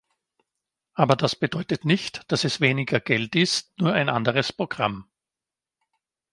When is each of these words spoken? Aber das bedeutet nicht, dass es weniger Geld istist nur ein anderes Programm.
Aber 0.95 1.15
das 1.15 1.35
bedeutet 1.35 1.85
nicht, 1.85 2.21
dass 2.31 2.43
es 2.43 2.59
weniger 2.59 2.99
Geld 2.99 3.35
istist 3.35 3.77
nur 3.79 3.93
ein 3.93 4.09
anderes 4.09 4.51
Programm. 4.51 5.07